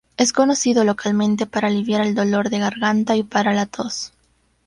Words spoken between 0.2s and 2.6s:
conocido localmente para aliviar el dolor de